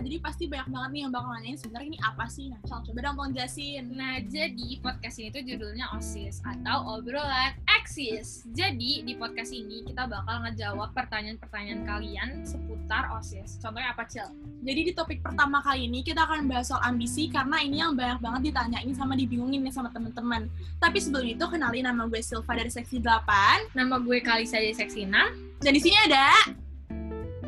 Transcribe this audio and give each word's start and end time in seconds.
jadi 0.00 0.16
pasti 0.20 0.44
banyak 0.48 0.68
banget 0.72 0.90
nih 0.92 1.00
yang 1.06 1.12
bakal 1.12 1.30
nanyain 1.32 1.58
sebenarnya 1.60 1.88
ini 1.92 2.00
apa 2.00 2.24
sih? 2.26 2.48
Nah, 2.48 2.60
Cal, 2.64 2.80
coba 2.82 2.98
dong 3.04 3.16
tolong 3.20 3.32
jelasin. 3.36 3.84
Nah, 3.92 4.16
jadi 4.24 4.68
podcast 4.80 5.16
ini 5.20 5.28
tuh 5.28 5.42
judulnya 5.44 5.86
OSIS 5.96 6.40
atau 6.44 6.98
obrolan 6.98 7.52
eksis. 7.80 8.48
Jadi 8.56 9.04
di 9.04 9.12
podcast 9.16 9.52
ini 9.52 9.84
kita 9.84 10.08
bakal 10.08 10.42
ngejawab 10.48 10.90
pertanyaan-pertanyaan 10.96 11.80
kalian 11.84 12.28
seputar 12.42 13.12
OSIS. 13.14 13.60
Contohnya 13.60 13.92
apa, 13.92 14.08
Cil? 14.08 14.28
Jadi 14.60 14.80
di 14.88 14.92
topik 14.92 15.20
pertama 15.20 15.60
kali 15.64 15.88
ini 15.88 16.04
kita 16.04 16.24
akan 16.24 16.48
bahas 16.48 16.68
soal 16.68 16.80
ambisi 16.84 17.28
karena 17.28 17.60
ini 17.60 17.80
yang 17.80 17.96
banyak 17.96 18.20
banget 18.20 18.40
ditanyain 18.52 18.92
sama 18.96 19.16
dibingungin 19.16 19.64
nih 19.64 19.72
sama 19.72 19.88
teman-teman. 19.92 20.48
Tapi 20.80 20.98
sebelum 21.00 21.28
itu 21.28 21.44
kenalin 21.44 21.84
nama 21.86 22.08
gue 22.08 22.20
Silva 22.20 22.56
dari 22.56 22.68
seksi 22.68 23.00
8 23.00 23.72
Nama 23.76 23.94
gue 24.00 24.18
Kalisa 24.20 24.60
dari 24.60 24.76
seksi 24.76 25.08
6. 25.08 25.60
dan 25.60 25.72
di 25.76 25.80
sini 25.80 25.96
ada 26.08 26.26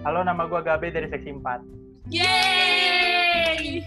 Halo, 0.03 0.27
nama 0.27 0.50
gue 0.50 0.61
Gabe 0.66 0.91
dari 0.91 1.06
seksi 1.06 1.30
4. 1.39 1.81
Yeay! 2.12 3.80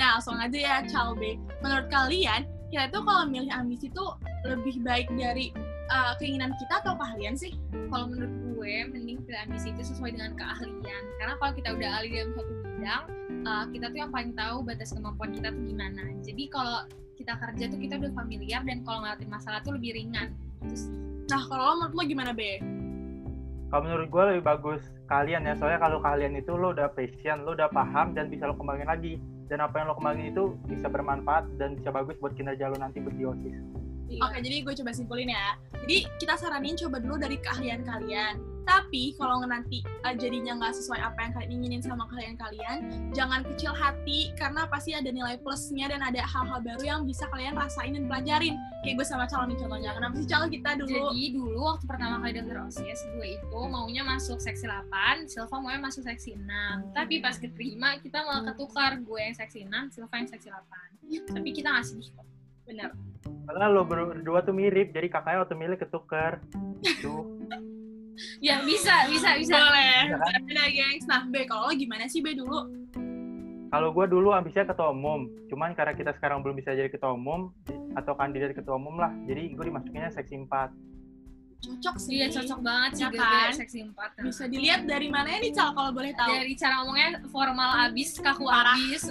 Nah, 0.00 0.16
langsung 0.16 0.40
aja 0.40 0.56
ya, 0.56 0.76
Calbe. 0.88 1.36
Menurut 1.60 1.92
kalian, 1.92 2.48
kita 2.72 2.88
tuh 2.88 3.04
kalau 3.04 3.28
milih 3.28 3.52
ambisi 3.52 3.92
tuh 3.92 4.16
lebih 4.48 4.80
baik 4.80 5.12
dari 5.12 5.52
uh, 5.92 6.16
keinginan 6.16 6.56
kita 6.56 6.80
atau 6.80 6.96
keahlian 6.96 7.36
sih? 7.36 7.52
Kalau 7.92 8.08
menurut 8.08 8.32
gue, 8.56 8.74
mending 8.96 9.20
pilih 9.28 9.40
ambisi 9.44 9.76
itu 9.76 9.92
sesuai 9.92 10.16
dengan 10.16 10.32
keahlian. 10.40 11.02
Karena 11.20 11.34
kalau 11.36 11.52
kita 11.52 11.68
udah 11.76 11.88
ahli 12.00 12.08
dalam 12.16 12.30
suatu 12.32 12.52
bidang, 12.64 13.04
uh, 13.44 13.64
kita 13.68 13.86
tuh 13.92 13.98
yang 14.00 14.12
paling 14.12 14.32
tahu 14.32 14.56
batas 14.64 14.96
kemampuan 14.96 15.30
kita 15.36 15.48
tuh 15.52 15.64
gimana. 15.68 16.04
Jadi 16.24 16.44
kalau 16.48 16.88
kita 17.16 17.32
kerja 17.36 17.64
tuh 17.72 17.80
kita 17.80 17.94
udah 18.00 18.12
familiar 18.12 18.60
dan 18.64 18.84
kalau 18.84 19.04
ngelatin 19.04 19.28
masalah 19.28 19.60
tuh 19.60 19.76
lebih 19.76 19.96
ringan. 19.96 20.32
Terus 20.64 20.88
Nah, 21.26 21.42
kalau 21.50 21.74
lo 21.74 21.74
menurut 21.82 21.94
lo 21.98 22.02
gimana, 22.06 22.30
Be? 22.30 22.62
Kalau 23.66 23.82
menurut 23.82 24.06
gue 24.08 24.22
lebih 24.30 24.44
bagus 24.46 24.82
kalian 25.10 25.42
ya, 25.42 25.58
soalnya 25.58 25.82
kalau 25.82 25.98
kalian 25.98 26.38
itu 26.38 26.54
lo 26.54 26.70
udah 26.70 26.86
passion, 26.94 27.42
lo 27.42 27.58
udah 27.58 27.66
paham 27.70 28.14
dan 28.14 28.30
bisa 28.30 28.46
lo 28.46 28.54
kembangin 28.54 28.86
lagi. 28.86 29.14
Dan 29.46 29.62
apa 29.62 29.82
yang 29.82 29.90
lo 29.90 29.94
kembangin 29.98 30.30
itu 30.34 30.54
bisa 30.70 30.86
bermanfaat 30.86 31.50
dan 31.58 31.74
bisa 31.74 31.90
bagus 31.90 32.14
buat 32.22 32.34
kinerja 32.38 32.70
lo 32.70 32.78
nanti 32.78 33.02
buat 33.02 33.14
di 33.14 33.26
OSIS. 33.26 33.58
Oke, 34.22 34.38
jadi 34.38 34.62
gue 34.62 34.74
coba 34.82 34.90
simpulin 34.94 35.34
ya. 35.34 35.58
Jadi 35.82 36.06
kita 36.22 36.38
saranin 36.38 36.78
coba 36.78 37.02
dulu 37.02 37.18
dari 37.18 37.42
keahlian 37.42 37.82
kalian. 37.82 38.55
Tapi 38.66 39.14
kalau 39.14 39.46
nanti 39.46 39.80
uh, 40.02 40.10
jadinya 40.10 40.58
nggak 40.58 40.74
sesuai 40.74 40.98
apa 40.98 41.18
yang 41.22 41.32
kalian 41.38 41.50
inginin 41.54 41.82
sama 41.82 42.10
keahlian 42.10 42.34
kalian, 42.34 42.76
jangan 43.14 43.46
kecil 43.46 43.70
hati 43.70 44.34
karena 44.34 44.66
pasti 44.66 44.90
ada 44.90 45.06
nilai 45.06 45.38
plusnya 45.38 45.86
dan 45.86 46.02
ada 46.02 46.26
hal-hal 46.26 46.58
baru 46.58 46.82
yang 46.82 47.00
bisa 47.06 47.30
kalian 47.30 47.54
rasain 47.54 47.94
dan 47.94 48.10
pelajarin. 48.10 48.58
Kayak 48.82 48.94
gue 48.98 49.06
sama 49.06 49.30
calon 49.30 49.54
nih 49.54 49.58
contohnya. 49.62 49.90
Kenapa 49.94 50.14
sih 50.18 50.26
calon 50.26 50.48
kita 50.50 50.70
dulu? 50.82 50.90
Jadi 50.90 51.22
dulu 51.30 51.60
waktu 51.62 51.84
pertama 51.86 52.14
kali 52.18 52.32
denger 52.34 52.56
OSIS, 52.66 53.00
gue 53.14 53.28
itu 53.38 53.60
maunya 53.70 54.02
masuk 54.02 54.42
seksi 54.42 54.66
8, 54.66 55.30
Silva 55.30 55.56
maunya 55.62 55.80
masuk 55.80 56.02
seksi 56.02 56.34
6. 56.34 56.90
Tapi 56.90 57.14
pas 57.22 57.38
keterima, 57.38 58.02
kita 58.02 58.26
malah 58.26 58.50
ketukar. 58.50 58.98
Gue 58.98 59.22
yang 59.22 59.36
seksi 59.38 59.62
6, 59.70 59.94
Silva 59.94 60.14
yang 60.18 60.30
seksi 60.30 60.48
8. 60.50 61.38
Tapi 61.38 61.48
kita 61.54 61.70
nggak 61.70 61.86
sedih 61.86 62.10
kok. 62.18 62.26
Bener. 62.66 62.90
Karena 63.46 63.70
lo 63.70 63.86
berdua 63.86 64.42
tuh 64.42 64.50
mirip, 64.50 64.90
jadi 64.90 65.06
kakaknya 65.06 65.46
waktu 65.46 65.54
milih 65.54 65.78
ketuker. 65.78 66.42
Tuh. 67.02 67.22
Ya 68.44 68.60
bisa, 68.62 69.08
bisa, 69.08 69.36
bisa. 69.40 69.56
Boleh. 69.56 70.12
Bisa 70.12 70.16
kan? 70.20 70.40
Ada 70.44 70.64
gengs. 70.68 71.04
Nah, 71.08 71.20
Be, 71.28 71.48
kalau 71.48 71.68
lo 71.68 71.74
gimana 71.74 72.04
sih, 72.06 72.20
Be, 72.20 72.36
dulu? 72.36 72.68
Kalau 73.66 73.90
gue 73.90 74.06
dulu 74.06 74.30
ambisinya 74.30 74.72
ketua 74.72 74.94
umum, 74.94 75.26
cuman 75.50 75.74
karena 75.74 75.92
kita 75.92 76.14
sekarang 76.14 76.40
belum 76.40 76.54
bisa 76.54 76.70
jadi 76.72 76.86
ketua 76.86 77.12
umum 77.12 77.50
atau 77.98 78.14
kandidat 78.14 78.54
ketua 78.54 78.78
umum 78.78 78.94
lah, 78.94 79.10
jadi 79.26 79.52
gue 79.52 79.64
dimasukinnya 79.66 80.14
seksi 80.14 80.46
4. 80.46 80.70
Cocok 81.56 81.96
sih. 81.98 82.20
Iya 82.20 82.30
cocok 82.30 82.60
banget 82.62 82.90
sih 82.94 83.04
Ya 83.04 83.10
kan? 83.10 83.50
seksi 83.52 83.78
4. 83.90 84.22
Bisa 84.22 84.44
dilihat 84.46 84.86
dari 84.86 85.10
mana 85.10 85.34
nih, 85.42 85.50
Cal, 85.50 85.74
kalau 85.74 85.90
boleh 85.90 86.14
tahu. 86.14 86.30
Dari 86.30 86.54
cara 86.54 86.84
ngomongnya 86.84 87.10
formal 87.26 87.90
abis, 87.90 88.14
kaku 88.22 88.46
Parah. 88.46 88.76
abis, 88.78 89.02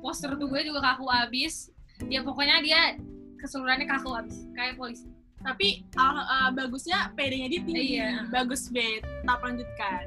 postur 0.00 0.32
tuh 0.40 0.48
gue 0.48 0.62
juga 0.64 0.80
kaku 0.80 1.04
abis. 1.10 1.68
Ya 2.08 2.24
pokoknya 2.24 2.64
dia 2.64 2.96
keseluruhannya 3.36 3.84
kaku 3.84 4.10
abis, 4.16 4.36
kayak 4.56 4.80
polisi. 4.80 5.04
Tapi 5.40 5.88
uh, 5.96 6.20
uh, 6.20 6.48
bagusnya 6.52 7.16
PD-nya 7.16 7.48
dia 7.48 7.60
tinggi. 7.64 7.96
Iya. 7.96 8.28
Bagus, 8.28 8.68
Be. 8.68 9.00
Tetap 9.00 9.40
lanjutkan. 9.40 10.04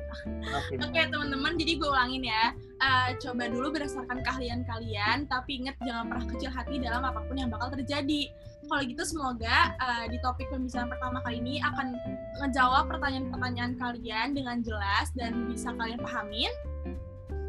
Oke. 0.53 0.73
Oke 0.77 0.99
teman-teman, 1.09 1.57
jadi 1.57 1.71
gue 1.81 1.89
ulangin 1.89 2.23
ya. 2.29 2.53
Eh, 2.83 3.09
coba 3.23 3.47
dulu 3.47 3.71
berdasarkan 3.71 4.19
keahlian 4.27 4.67
kalian, 4.67 5.23
tapi 5.31 5.63
ingat 5.63 5.79
jangan 5.79 6.11
pernah 6.11 6.25
kecil 6.35 6.51
hati 6.51 6.75
dalam 6.83 7.07
apa 7.07 7.23
pun 7.23 7.39
yang 7.39 7.47
bakal 7.47 7.71
terjadi. 7.71 8.27
Kalau 8.67 8.83
gitu 8.83 9.03
semoga 9.07 9.71
eh, 9.79 10.05
di 10.11 10.19
topik 10.19 10.51
pembicaraan 10.51 10.91
pertama 10.91 11.23
kali 11.23 11.39
ini 11.39 11.63
akan 11.63 11.95
ngejawab 12.43 12.91
pertanyaan-pertanyaan 12.91 13.79
kalian 13.79 14.27
dengan 14.35 14.59
jelas 14.59 15.15
dan 15.15 15.47
bisa 15.47 15.71
kalian 15.71 15.99
pahamin. 16.03 16.51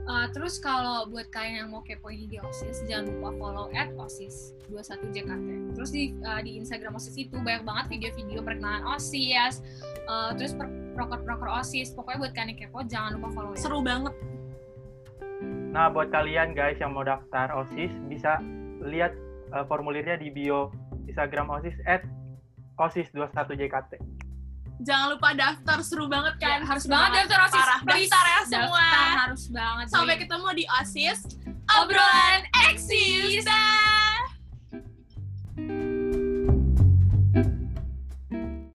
Eh, 0.05 0.27
terus 0.37 0.61
kalau 0.61 1.09
buat 1.09 1.33
kalian 1.33 1.65
yang 1.65 1.69
mau 1.73 1.81
kepoin 1.81 2.29
di 2.29 2.37
OSIS, 2.37 2.85
jangan 2.85 3.09
lupa 3.09 3.29
follow 3.41 3.67
at 3.73 3.89
OSIS 3.97 4.53
21JKT. 4.69 5.73
Terus 5.73 5.91
di, 5.97 6.13
eh, 6.13 6.41
di 6.45 6.61
Instagram 6.61 7.01
OSIS 7.01 7.17
itu 7.17 7.41
banyak 7.41 7.65
banget 7.65 7.85
video-video 7.89 8.45
perkenalan 8.45 8.85
OSIS, 8.85 9.65
eh, 10.05 10.31
terus 10.37 10.53
proker-proker 10.93 11.49
OSIS. 11.49 11.97
Pokoknya 11.97 12.29
buat 12.29 12.33
kalian 12.37 12.53
yang 12.53 12.61
kepo, 12.69 12.85
jangan 12.85 13.17
lupa 13.17 13.29
follow 13.33 13.53
ya. 13.57 13.61
Seru 13.65 13.81
banget. 13.81 14.13
Nah, 15.73 15.89
buat 15.89 16.13
kalian 16.13 16.53
guys 16.53 16.77
yang 16.79 16.93
mau 16.93 17.03
daftar 17.03 17.49
OSIS, 17.57 17.91
bisa 18.07 18.39
lihat 18.85 19.11
uh, 19.51 19.67
formulirnya 19.67 20.15
di 20.15 20.31
bio 20.31 20.71
Instagram 21.11 21.51
OSIS 21.51 21.75
at 21.89 22.07
OSIS21JKT. 22.79 23.99
Jangan 24.77 25.07
lupa 25.09 25.29
daftar, 25.33 25.79
seru 25.81 26.05
banget 26.07 26.35
Ya, 26.37 26.59
kan? 26.59 26.61
harus 26.67 26.83
Seru 26.83 26.93
banget 26.93 27.25
daftar 27.25 27.39
OSIS. 27.41 27.55
Parah, 27.57 27.79
please. 27.81 28.11
daftar 28.11 28.25
ya 28.27 28.41
semua. 28.45 28.83
Daftar 28.83 29.15
harus 29.21 29.43
banget. 29.49 29.87
Sampai 29.89 30.15
ketemu 30.19 30.49
di 30.53 30.65
OSIS. 30.73 31.21
obrolan 31.65 32.41
eksis. 32.69 33.44